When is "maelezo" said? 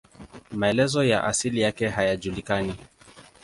0.51-1.03